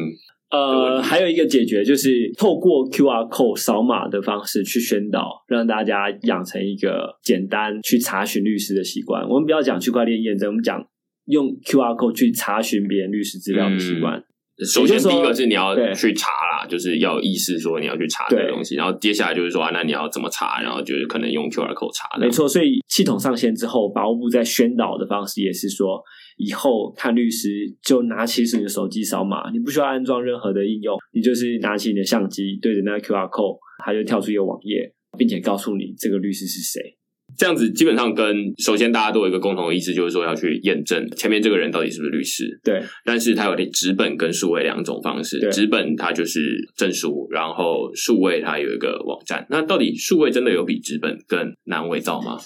[0.52, 9.28] 呃，还有一个解决就是透过 QR code 扫码的方式去宣导，让大家养成一个简单去查询律师的习惯。
[9.28, 10.84] 我们不要讲区块链验证，我们讲
[11.26, 14.24] 用 QR code 去查询别人律师资料的习惯。
[14.66, 18.76] 首先，第一个是你要去查啦，就是要意识说你要去查这个东西。
[18.76, 20.62] 然后接下来就是说啊，那你要怎么查？
[20.62, 22.20] 然后就是可能用 QR code 查。
[22.20, 26.04] 没错，所以系统上线之后，法务部在宣导的方式也是说，
[26.38, 27.50] 以后看律师
[27.82, 36.99] 就拿起你的手机扫码，你不需要安装任何的应用，你就是拿起你的相机对着那个 QR code，它就跳出一个网页，并且告诉你这个律师是谁。
[37.38, 42.60] 这样子基本上跟首先大家都有一个共同的意思，就是说要去验证前面这个人到底是不是律师。
[42.64, 45.40] 对，但是他有纸本跟数位两种方式。
[45.52, 46.40] 纸本它就是
[46.76, 49.46] 证书，然后数位它有一个网站。
[49.50, 52.38] 那到底数位真的有比纸本更难伪造吗？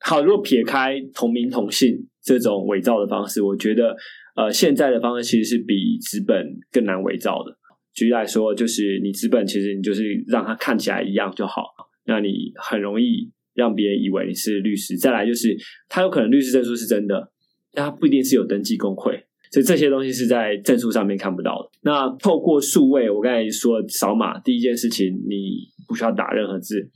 [0.00, 3.94] 好，如果撇开同名同姓这种伪造的方式，我觉得
[4.36, 7.56] 呃现在的方式其实是比纸本更难伪造的。
[7.94, 11.64] 举例来说，就是你纸本其实你就是让它看起来一样就好，
[12.06, 13.30] 那你很容易。
[13.54, 15.56] 让别人以为你是律师，再来就是
[15.88, 17.32] 他有可能律师证书是真的，
[17.72, 21.70] 但他不一定是有登记工会，所以这些东西是在证书上面看不到的。
[21.82, 26.90] 那透过数位，我刚才说扫码，第一件事情你不需要打任何字，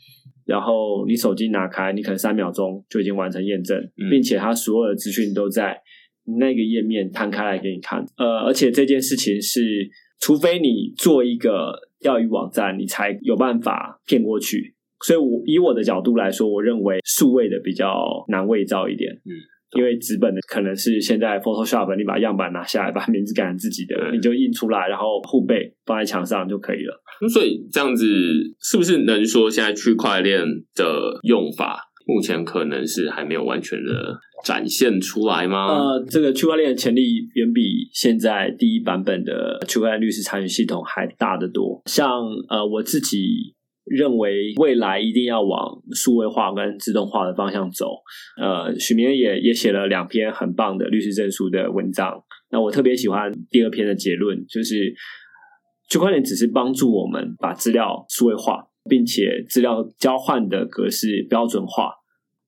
[0.45, 3.79] 然后你手机拿开，你可能三秒钟就已经完成验证，
[4.11, 5.79] 并且他所有的资讯都在
[6.39, 8.05] 那个页面摊开来给你看。
[8.17, 14.75] 呃，而且这件事情是，除非你做一个钓鱼网站，你才有办法骗过去。
[15.07, 17.89] 所以，我以我的角度来说，我认为数位的比较
[18.29, 19.13] 难伪造一点。
[19.25, 19.31] 嗯，
[19.79, 27.01] 因为纸本的可能是现在 Photoshop，你把样板拿下来，把名字改成自己的，你就印出来，然后护背放在墙上就可以了。
[27.33, 28.05] 所以这样子
[28.61, 30.41] 是不是能说现在区块链
[30.75, 35.67] 的用法目前可能是还没有完全的展现出来吗？
[35.77, 37.03] 呃，这个区块链的潜力
[37.35, 41.81] 远比现在第一版本的区块链律师参与系统还大得多。
[41.87, 42.09] 像
[42.49, 43.55] 呃，我自己。
[43.91, 47.87] 认为未来一定要往数位化跟自动化的方向走。
[48.41, 52.23] 呃，许明也也写了两篇很棒的律师证书的文章。
[52.51, 54.95] 那我特别喜欢第二篇的结论，就是
[55.91, 61.93] 区块链只是帮助我们把资料数位化，并且资料交换的格式标准化。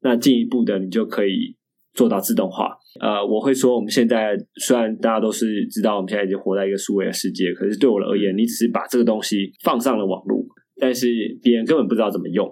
[0.03, 1.57] 那进一步的，你就可以
[1.93, 2.77] 做到自动化。
[3.01, 10.43] 呃，我会说，我们现在虽然大家都是知道我们现在已经活在一个数位的世界，可是对我而言，你只是把这个东西放上了网络。
[10.81, 11.07] 但是
[11.43, 12.49] 别人根本不知道怎么用，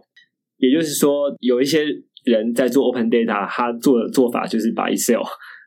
[0.58, 1.84] 也就是说，有一些
[2.24, 5.22] 人在做 open data，他做的做法就是把 Excel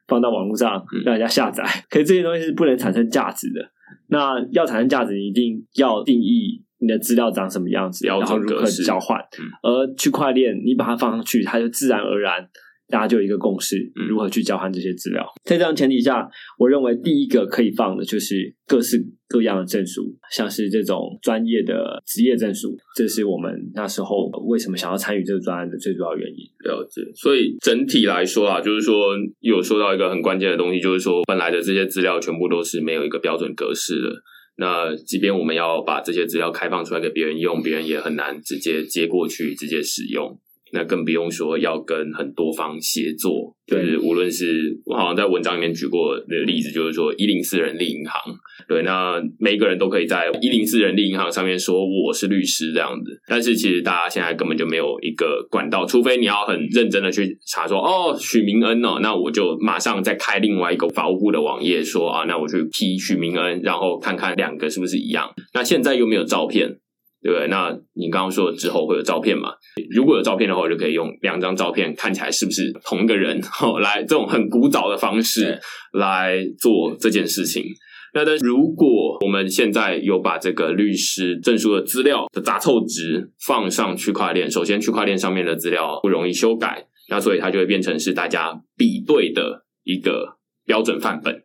[0.08, 3.71] 放到网络上让人家下载，可是这些东西是不能产生价值的。
[4.08, 9.19] 那要产生价值，你一定要定义你的资料长什么样子，然后如何交换。
[9.63, 12.47] 而区块链，你把它放上去，它就自然而然
[12.92, 15.26] 大家就有一个共识嗯，如何去交换这些资料。
[15.44, 26.46] 在这样前提下，我认为第一个可以放的就是各式各样的证书，像是这种专业的职业证书，这是我们那时候为什么想要参与这个专案的最主要原因。
[26.66, 34.22] 了解，所以整体来说啊，就是说有说到一个很关键的东西，就是说本来的这些资料全部都是没有一个标准格式的。
[34.58, 40.40] 那即便我们要把这些资料开放出来给别人用，别人也很难直接接过去直接使用。
[40.72, 48.22] 那更不用说要跟很多方协作，就是无论是我好像在文章里面举过的例子，就是说一零四人力银行，
[48.68, 65.30] 对，那每一个人都可以在一零四人力银行上面说我是律师这样子，但是其实大家现在根本就没有一个管道，除非你要很认真的去查说哦许明恩哦，那我就马上再开另外一个法务部的网页说啊，那我去批许明恩，然后看看两个是不是一样。
[65.54, 66.78] 那现在又没有照片。
[67.22, 67.48] 对不对？
[67.48, 69.52] 那你刚刚说之后会有照片嘛？
[69.96, 75.60] 如果有照片的话，我就可以用两张照片看起来是不是同一个人，哦，来这种很古早的方式
[75.94, 77.66] 来做这件事情。
[78.14, 91.44] 那但如果我们现在有把这个律师证书的资料的杂凑值放上区块链，首先区块链上面的资料不容易修改，那所以它就会变成是大家比对的一个标准范本。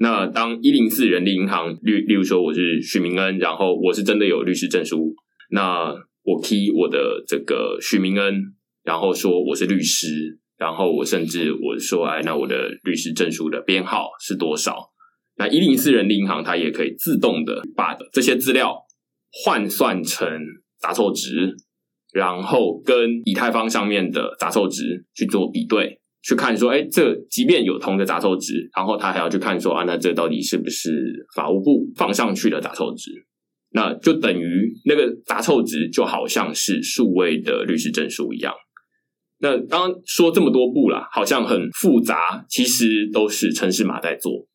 [0.00, 5.14] 那当一零四人力银行，例例如说我是许明恩，然后我是真的有律师证书，
[5.50, 14.90] 那我 key 我的这个许明恩，然后说我是律师，然后我甚至我说，哎，那我的律师证书的编号是多少？
[15.36, 18.76] 那一零四人力银行它也可以自动的把这些资料
[19.44, 20.28] 换算成
[20.80, 21.56] 杂凑值，
[22.12, 33.10] 然后跟以太坊上面的杂凑值去做比对，去看说，哎，这即便有同的杂凑值，然后他还要去看说啊，那这到底是不是法务部放上去的杂凑值？
[33.70, 38.52] 那就等于那个杂凑值就好像是数位的律师证书一样。
[39.40, 44.46] 那刚刚说这么多步啦，好像很复杂，其实都是城市码在做。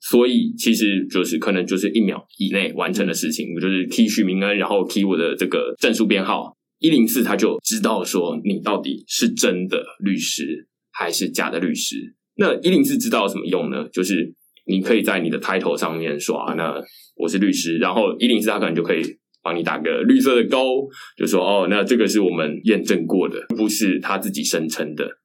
[0.00, 12.14] 所以其实就是可能就是一秒以内完成的事情，我就是 key 许明恩，然后 key 我的这个证书编号一零四，他就知道说你到底是真的律师还是假的律师。
[12.36, 13.86] 那一零四知道有什么用呢？
[13.92, 14.32] 就是
[14.66, 16.80] 你可以在你的 title 上面说啊，那
[17.16, 19.02] 我是律师，然后一零四他可能就可以
[19.42, 25.18] 帮你打个绿色的勾，就说哦，那这个是我们验证过的，不是他自己声称的。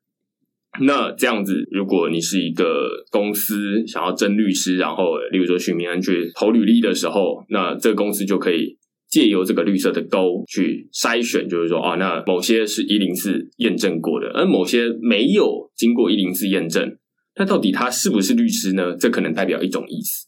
[0.81, 8.77] 那这样子，如果你是一个公司想要争律师，然后例如说许明安去投履历的时候，那这个公司就可以
[9.09, 16.95] 借由这个绿色的勾去筛选，就是说，啊，那某些是一零四验证过的，而某些没有经过一零四验证，
[17.35, 18.95] 那到底他是不是律师呢？
[18.95, 20.27] 这可能代表一种意思。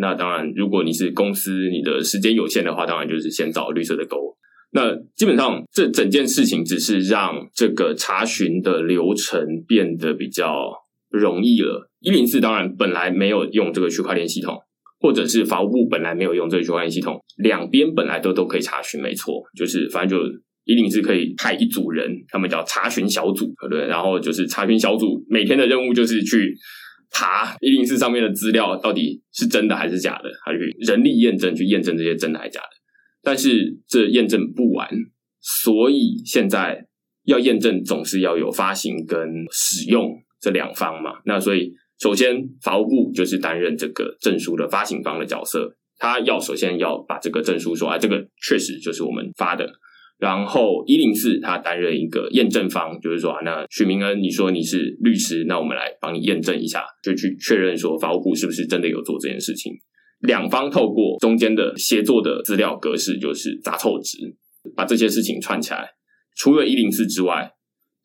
[0.00, 4.16] 那当然，如果你是公司，你的时间有限的话，当然就是先找绿色的勾。
[4.72, 10.72] 那基本上，这整件事情只是让这个查询的流程变得比较
[11.10, 11.90] 容易了。
[11.98, 14.56] 一零四当然本来没有用这个区块链系统，
[15.00, 20.24] 或者是法务部本来没有用这个区块链系统，两边本来都都可以查询，没错，就是反正就
[20.64, 23.86] 一零四可以派一组人，他们叫查询小组，对不对？
[23.86, 26.54] 然后就是查询小组每天的任务就是去
[27.10, 32.68] 查一零四上面的资料到底是真的还是假的，还是人力验证去验证这些真的还是假的。
[33.22, 34.88] 但是这验证不完，
[35.40, 36.86] 所以现在
[37.24, 39.18] 要验证总是要有发行跟
[39.50, 40.10] 使用
[40.40, 41.20] 这两方嘛。
[41.24, 49.70] 那所以首先法务部就是担任这个证书的发行方的角色，他要首先要把这个证书说啊，这个确实就是我们发的。
[50.18, 59.72] 然后一零四他担任一个验证方，就是说啊，那许明恩你说你是律师，那我们来帮你验证一下，就去确认说法务部是不是真的有做这件事情。
[60.20, 64.18] 两方透过中间的协作的资料格式，就是杂凑值，
[64.76, 65.88] 把这些事情串起来。
[66.36, 67.50] 除了一零四之外，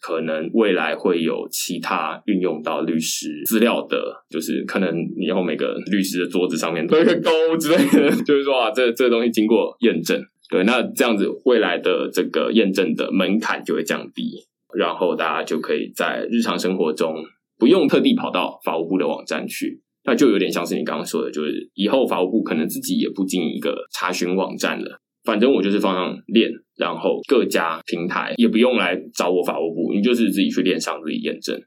[0.05, 3.97] 可能未来会有其他运用到律师资料的，
[4.29, 14.45] 就是可能以后每个律师的桌子上面都有个勾之类的，就是说啊，这这东西经过验证，对，那这样子未来的这个验证的门槛就会降低，
[14.77, 17.15] 然后大家就可以在日常生活中
[17.57, 19.81] 不用特地跑到法务部的网站去。
[20.03, 31.59] 那就有点像是你刚刚说的，就是以后法务部可能自己也不经营一个查询网站了，反正我就是放上链，然后各家平台也不用来找我法务部，你就是自己去链上自己验证。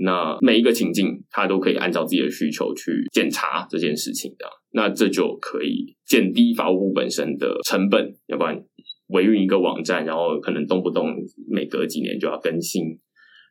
[0.00, 8.62] 那每一个情境，它都可以按照自己的需求去检查这件事情的，那这就可以减低法务部本身的成本，要不然
[9.08, 11.12] 维运一个网站，然后可能动不动
[11.50, 12.84] 每隔几年就要更新，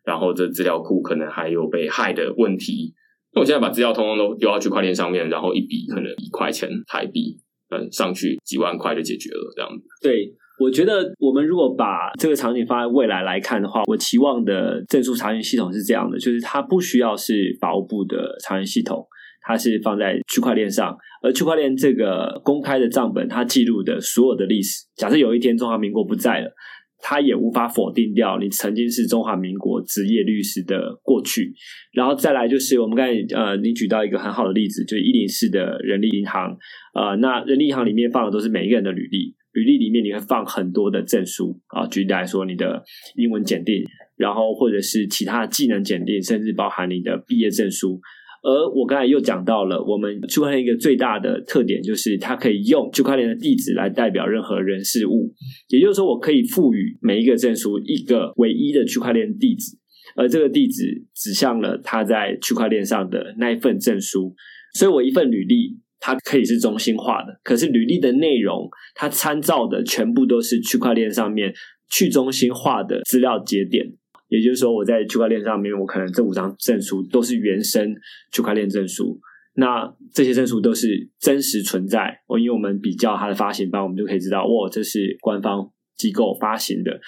[0.05, 2.93] 然后这资料库可能还有被害的问题。
[3.33, 7.37] 那我现在把资料通通都丢到区块链上面，然后一笔可能一块钱台币，
[7.75, 9.83] 嗯，上去几万块就解决了，这样子。
[10.01, 19.05] 对，我觉得我们如果把这个场景放在未来来看的话，我期望的证书查询系统是这样的，就是它不需要是法务部的查询系统，
[19.41, 26.51] 它是放在区块链上，而区块链这个公开的账本，它记录的所有的历史，假设有一天中华民国不在了。
[26.99, 31.53] 它也无法否定掉你曾经是中华民国职业律师的过去，
[31.93, 36.57] 然后再来就是我们刚才呃，你举到一个很好的例子，就是一零四的人力银行，
[36.95, 42.83] 呃，那人力银行里面放的都是每一个人的履历，履历里面你会放很多的证书啊，举例来说，你的
[43.15, 43.83] 英文检定，
[44.15, 47.99] 然后或者是其他技能检定，甚至包含你的毕业证书。
[48.43, 55.33] 而我刚才又讲到了，我们区块链一个最大的特点就是它可以用区块链的地址来代表任何人事物，
[55.69, 59.75] 也就是说，我可以赋予每一个证书一个唯一的区块链地址，
[60.15, 64.35] 而这个地址指向了它在区块链上的那一份证书。
[64.75, 71.53] 所以我一份履历，它可以是中心化的，可是履历的内容，它参照的全部都是区块链上面
[71.89, 73.93] 去中心化的资料节点。
[74.29, 77.95] 也就是说，我在区块链上面，我可能这五张证书都是原生
[78.31, 79.19] 区块链证书。
[79.53, 82.21] 那这些证书都是真实存在。
[82.27, 86.99] 我因为我们比较它的发行方，我们就可以知道，哇，这是官方机构发行的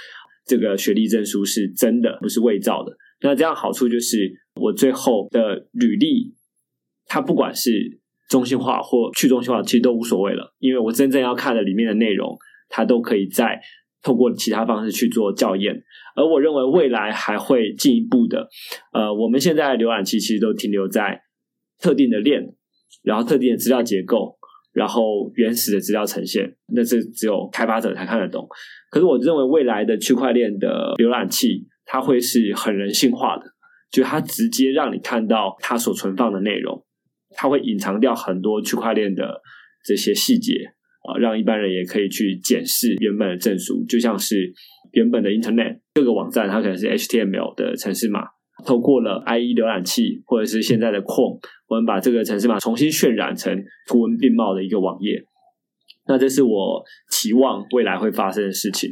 [0.46, 2.98] 这个学历证书是真的，不是伪造的。
[3.22, 6.34] 那这样好处就是，我最后的履历，
[7.06, 8.00] 它不管是
[8.30, 12.38] 中心化或去中心化，其实都无所谓了，因为我真正要看的里面的内容，
[12.70, 13.60] 它都可以在。
[14.02, 15.84] 透过其他方式去做校验，
[16.16, 18.48] 而我认为未来还会进一步的。
[18.94, 21.20] 呃，我们现在浏览器其实都停留在
[21.82, 22.42] 特定的链，
[23.04, 24.38] 然后特定的资料结构，
[24.72, 28.48] 然后原始的资料呈现，那是只有开发者才看得懂。
[28.90, 33.44] 可是我认为未来的区块链的浏览器，它会是很人性化的，
[33.92, 36.86] 就它直接让你看到它所存放的内容，
[37.36, 39.42] 它会隐藏掉很多区块链的
[39.86, 40.54] 这些细节。
[41.02, 44.54] 啊，让一般人也可以去检视原本的证书，就像是
[44.92, 48.26] 原本的 Internet 各个网站，它可能是 HTML 的程式码，
[48.66, 55.24] 透过了 IE 浏览器或者是现在的 Chrome，我们把这个程式码重新渲染成图文并茂的一个网页。
[56.06, 58.92] 那这是我期望未来会发生的事情。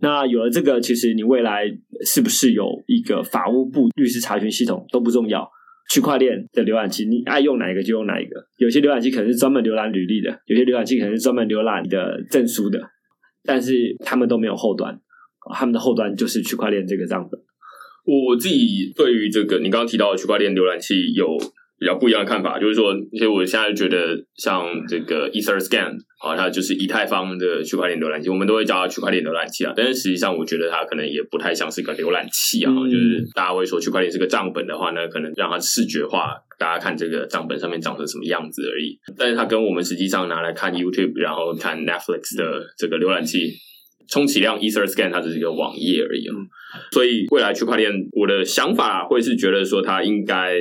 [0.00, 1.66] 那有了这个，其实你未来
[2.04, 5.48] 是不是有一个法务部律师查询系统都不重要。
[5.90, 8.46] 区块链的浏览器，你爱用哪一个就用哪一个。
[8.56, 12.80] 有些浏览器可能是专门浏览履历的，有些浏览器可能是专门浏览你的证书的，
[13.44, 14.98] 但是他们都没有后端，
[15.54, 17.40] 他们的后端就是区块链这个账本。
[18.04, 21.26] 我自己对于这个你刚刚提到的区块链浏览器有。
[21.78, 29.72] 比较不一样的看法，就是说，其实我现在觉得像这个 EtherScan 啊，它就是以太坊的区块链浏览器，我们都会叫它区块链浏览器啊。
[29.76, 32.72] 但是实际上，我觉得它可能也不太像是一个浏览器啊。
[32.72, 38.96] 就是大家会说区块链是个账本的话呢，可能让它视觉化，大家看这个账本上面长成什么样子而已。
[39.18, 43.52] 但是它跟我们实际上拿来看 YouTube，然后看 Netflix 的这个浏览器，
[44.08, 46.24] 充其量 EtherScan 它只是一个网页而已。
[46.92, 50.60] 所以未来区块链，我的想法会是觉得说它应该。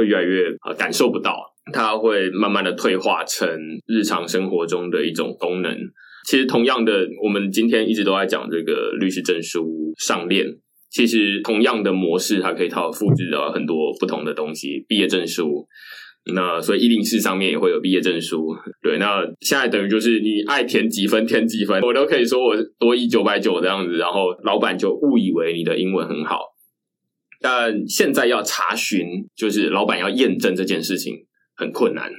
[0.00, 1.36] 会越来越啊感受不到，
[1.72, 3.48] 它会慢慢的退化成
[3.86, 5.76] 日常生活中的一种功能。
[6.26, 10.46] 其实同样的，我们今天一直都在讲这个律师证书上链，
[10.90, 14.84] 其实同样的模式，它可以套复制到很多不同的东西。
[14.86, 15.66] 毕业证书，
[16.34, 18.54] 那所以一零四上面也会有毕业证书。
[18.82, 26.40] 对，那现在等于就是你爱填几分填几分，我都可以说我多一九百九这样子，然后老板就误以为你的英文很好。
[27.42, 31.14] 但现在要查询，就是老板要验证这件事情
[31.56, 32.10] 很困难，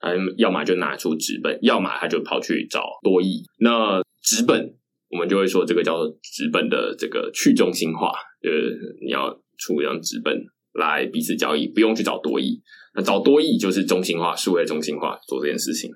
[0.00, 3.42] 嗯，要么就拿出纸本，要么他就跑去找多义。
[3.58, 4.74] 那纸本，
[5.08, 8.12] 我们就会说这个叫做纸本的这个去中心化，
[8.42, 10.38] 就是你要出一张纸本
[10.74, 12.60] 来彼此交易，不用去找多义。
[12.94, 15.90] 那找多义就是中心化，数位中心化做这件事情。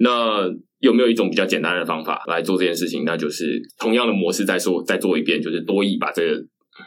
[0.00, 0.46] 那
[0.80, 3.04] 有没有一种比较简单的方法来做这件事情？
[3.06, 6.46] 那就是同样的模式再说再做一遍，就是多义把这个。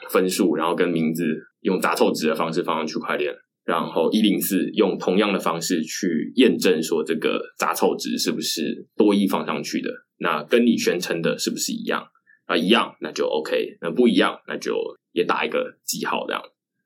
[0.09, 1.23] 分数，然后跟名字
[1.61, 3.33] 用杂凑值的方式放上区块链，
[3.65, 12.03] 然后一零四用同样的方式去验证说这个杂凑值是不是多一放上去的，那跟你宣称的是不是一样
[12.45, 12.57] 啊？
[12.57, 14.75] 一样那就 OK，那不一样那就
[15.11, 16.41] 也打一个记号这样。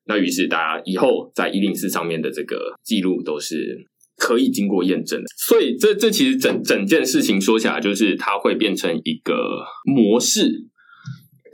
[0.08, 3.76] 那于是大家以后在一零四上面的这个记录都是
[4.18, 5.26] 可以经过验证的。
[5.36, 10.68] 所以这这其实整整件事情说起来，就是它会变成一个模式。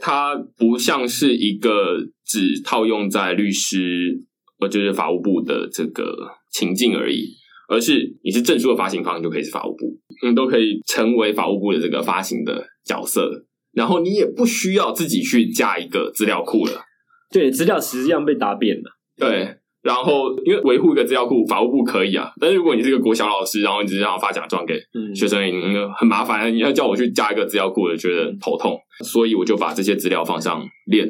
[0.02, 4.20] 它不像是一个只套用在律师，
[4.60, 7.36] 呃就是法务部的这个情境而已，
[7.70, 16.82] 而是你是证书的发行方，你就可以是法务部，你都可以成为法务部的这个发行的角色，然后你也不需要自己去架一个资料库了。
[17.30, 18.97] 对，资料实际上被答辩了。
[19.16, 31.08] 对，然后因为维护一个资料库，法务部可以啊，但是如果你是一个国小老师，然后你只是想发奖状给嗯学生，嗯很麻烦，你要叫我去加一个资料库，我就觉得头痛，所以我就把这些资料放上链。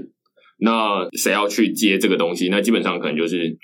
[0.59, 2.49] 那谁要去接这个东西？
[2.49, 3.57] 那基本上可能就是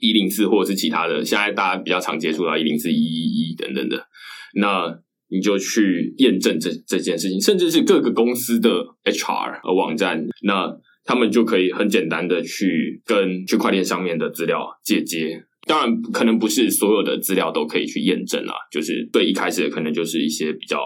[0.00, 4.06] 一零四或者是其他的，现在大家比较常接触到一零四、一一一等等的。
[4.54, 4.98] 那
[5.30, 8.70] 你就去验证这这件事情，甚至是各个公司的
[9.04, 10.74] HR 呃网站，那
[11.08, 15.42] 他们就可以很简单的去跟区块链上面的资料借接。
[15.66, 20.78] 当然，可能不是所有的资料都可以去验证啊，就是最一开始可能就是一些比较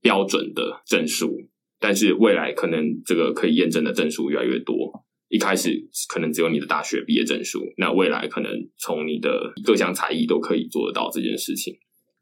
[0.00, 1.36] 标准的证书，
[1.80, 4.76] 但是未来可能这个可以验证的证书越来越多。
[5.28, 5.70] 一开始
[6.08, 11.74] 可能只有你的大学毕业证书，那未来可能从你的各项才艺都可以做得到这件事情。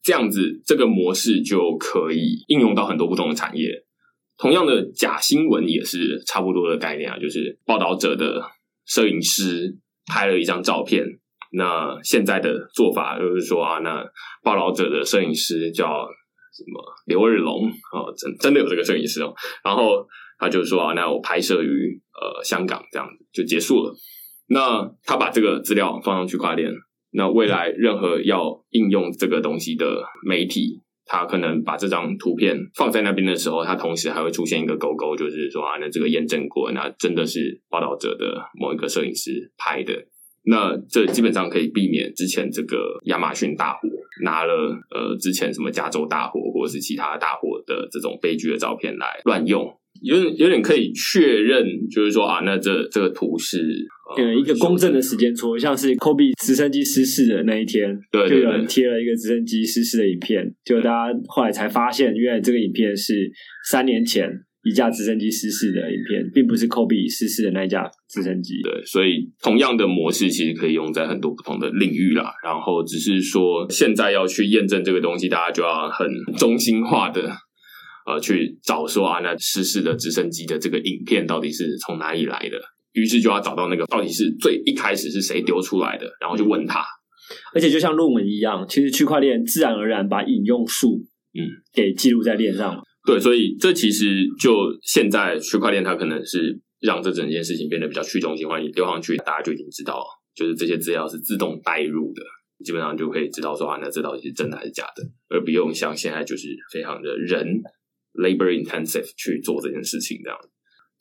[0.03, 3.69] 这样子，这个模式就可以应用到很多不同的产业。
[4.43, 8.43] 同样的，假新闻也是差不多的概念啊，就是报道者的
[8.85, 9.73] 摄影师
[10.13, 11.07] 拍了一张照片，
[11.53, 14.05] 那现在的做法就是说啊，那
[14.43, 19.33] 报道者的摄影师叫什么刘日龙哦，真真的有这个摄影师哦，
[19.63, 20.05] 然后
[20.41, 23.95] 他就说啊，那我拍摄于呃香港，这样子就结束了。
[24.49, 26.73] 那他把这个资料放上去跨链。
[27.15, 39.93] 那未来任何要应用这个东西的媒体，他可能把这张图片放在那边的时候，它同时还会出现一个勾勾，就是说啊，那这个验证过，那真的是报道者的某一个摄影师拍的。
[40.45, 43.89] 那这基本上可以避免之前这个亚马逊大火
[44.25, 49.73] 拿了呃之前什么加州大火或者是其他大火的这种悲剧的照片来乱用，
[50.03, 53.87] 有点有点可以确认，就是说啊，那这这个图是
[54.17, 63.31] 呃一个公正的时间戳，像是 Kobe 直升机失事的那一天，对对就有人贴了一个直升机失事的影片，就大家后来才发现，原来这个影片是
[63.69, 64.31] 三年前
[64.65, 68.61] 一架直升机失事的影片，并不是 Kobe 失事的那一架直升机。
[68.63, 72.33] 对，所以同样的模式其实可以用在很多不同的领域啦。
[72.45, 77.29] 然后只是说，现在要去验证这个东西，大家就要很中心化的
[78.07, 82.61] 呃去找说啊，那失事的直升机的这个影片到底是从哪里来的？
[82.93, 86.85] 于是就要找到那个到底是最一开始是谁丢出来的，然后就问他。
[87.55, 90.97] 而且就像论文一样，其实区块链自然而然把引用数
[91.33, 91.41] 嗯
[91.73, 92.83] 给记录在链上嘛。
[93.07, 102.23] 对，所以这其实就现在区块链它可能是让这整件事情变得比较去中心化，你丢上去，大家就已经知道，就是这些资料是自动带入的，
[102.65, 107.63] 基本上就可以知道说啊，那这到底是真的还是假的，而不用像现在就是非常的人
[108.15, 110.39] labor intensive 去做这件事情这样。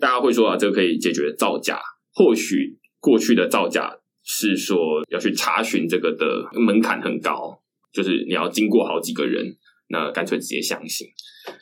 [0.02, 1.80] 大家会说啊，这个可以解决造假，
[2.14, 6.26] 或许过去的造假是说要去查询这个的
[6.60, 7.62] 门槛很高，
[7.94, 9.46] 就是你要经过好几个人，
[9.90, 11.08] 那干脆直接相信。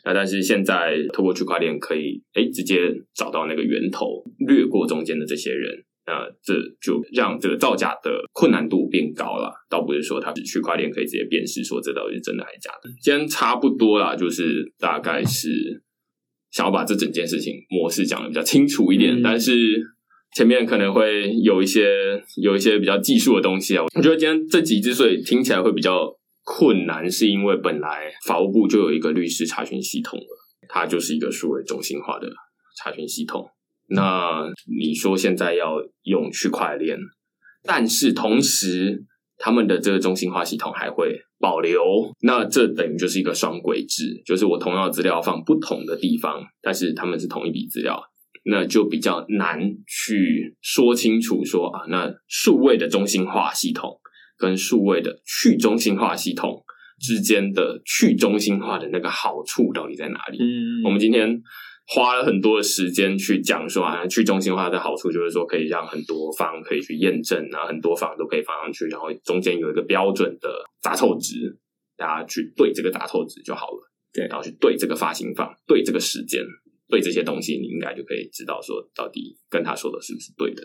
[0.03, 5.71] 那但是现在透过区块链可以哎直接找到那个源头，略过中间的这些人，
[6.05, 9.53] 那这就让这个造假的困难度变高了。
[9.69, 12.89] 倒不是说它是区块链可以直接辨识说这到底是真的还是假的。
[13.01, 15.81] 今天差不多啦，就是大概是
[16.51, 19.81] 想要把这整件事情模式讲的比较清楚一点，嗯但是。
[20.35, 26.07] 前面可能会有一些有一些比较技术的东西啊，我觉得今天这集之所以听起来会比较
[26.43, 30.25] 困难，是因为本来法务部就有一个律师查询系统了，
[30.69, 32.29] 它就是一个数位中心化的
[32.77, 33.49] 查询系统。
[33.87, 36.95] 那你说现在要用区块链，
[37.63, 39.03] 但是同时
[39.39, 41.81] 他们的这个中心化系统还会保留，
[42.21, 48.01] 那这等于就是一个双轨制，就是我同样的资料放不同的地方，但是他们是同一笔资料。
[48.45, 53.99] 那就比较难去说清楚说啊，那数位的中心化系统
[54.37, 56.63] 跟数位的去中心化系统
[56.99, 60.37] 之间的去中心化的那个好处到底在哪里？
[60.39, 61.29] 嗯我们今天
[61.91, 71.57] 花了很多的时间去讲说啊，去中心化的好处就是说可以让很多方可以去验证啊，很多方都可以放上去，然后中间有一个标准的杂凑值，
[71.97, 73.91] 大家去对这个杂凑值就好了。
[74.13, 76.43] 对然后去对这个发行方，对这个时间，
[76.87, 80.61] 对这些东西，你应该就可以知道说到底跟他说的是不是对的。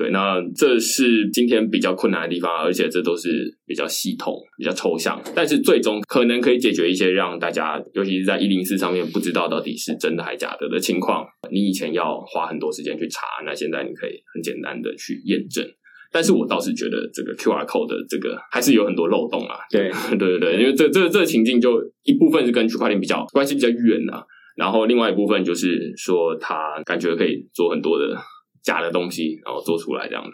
[0.00, 11.26] 对，那这是今天比较困难的地方，而且这都是比较系统、比较抽象，但是最终可能可以解决一些让大家，尤其是在一零四上面不知道到底是真的还假的的情况。
[11.52, 15.62] 你以前要花很多时间去查，那现在你可以很简单的去验证。
[16.10, 19.58] 但是我倒是觉得这个 QR code 的这个还是有很多漏洞啊。
[19.70, 24.24] 对对对对，因为这这这个情境就一部分是跟区块链比较关系比较远啊，
[24.56, 28.16] 然后另外一部分就是说它感觉可以做很多的
[28.62, 30.30] 假的东西，然后做出来这样子。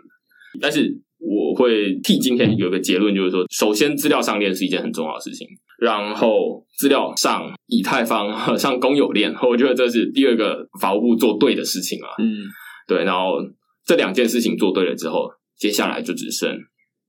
[0.60, 5.46] 但是我会替今天有一个结论，就是说，首先资料上链是一件很重要的事情，
[5.78, 12.08] 然后资料上以太坊上公有链，我觉得这是第二个法务部做对的事情啊。
[12.18, 12.44] 嗯，
[12.86, 13.36] 对，然后
[13.84, 16.56] 这两件事情做对了之后，接下来就只剩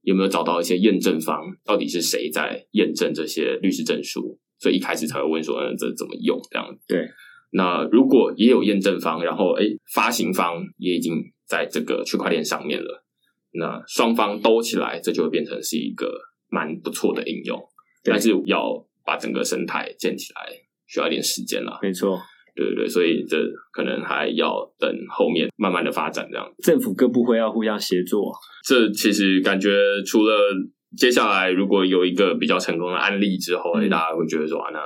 [0.02, 4.38] 有没有找到一些验证方，到底是谁在验证这些律师证书？
[4.58, 6.38] 所以一开始才会问说，嗯，这怎么用？
[6.50, 6.98] 这样对。
[7.50, 11.14] 那如果也有验证方，然后哎，发行方也已经
[11.46, 13.04] 在这个区块链上面了，
[13.52, 16.12] 那双方兜起来，这就会变成是一个
[16.48, 17.60] 蛮不错的应用。
[18.04, 20.48] 但是要把整个生态建起来，
[20.86, 21.78] 需要一点时间了。
[21.82, 22.18] 没错。
[22.54, 23.36] 对对对，所以这
[23.70, 26.44] 可能还要等后面慢慢的发展这样。
[26.58, 28.32] 政府各部会要互相协作。
[28.66, 29.70] 这其实感觉
[30.04, 30.34] 除了
[30.96, 34.80] 接下来如果有一个比较成功的案例之后，大家会觉得说啊，那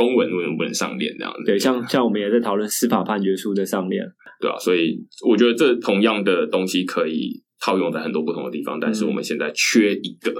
[0.00, 1.44] 公文能不能上链这样子？
[1.44, 4.02] 对，像像我们也在讨论司法判决书的上链。
[4.40, 4.98] 对啊，所以
[5.28, 10.32] 我觉得这同样的东西可以套用在很多不同的地方，但是我们现在缺一个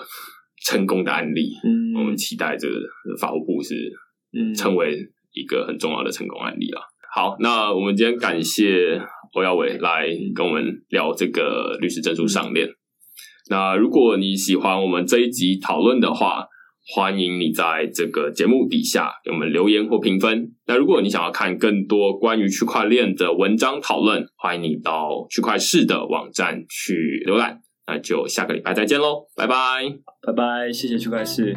[0.66, 1.52] 成功的案例。
[1.64, 2.74] 嗯，我们期待这个
[3.20, 3.74] 法务部是
[4.32, 4.96] 嗯成为。
[5.32, 6.82] 一个很重要的成功案例啊！
[7.14, 9.00] 好，那我们今天感谢
[9.32, 12.68] 欧耀伟来跟我们聊这个律师证书上链。
[13.48, 16.44] 那如果你喜欢我们这一集讨论的话，
[16.93, 20.51] 欢迎你在这个节目底下给我们留言或评分。
[20.66, 27.61] 那如果你想要看更多关于区块链的文章讨论，欢迎你到区块市的网站去浏览。
[27.86, 29.55] 那就下个礼拜再见喽，拜拜，
[30.26, 31.57] 拜拜，谢谢区块市。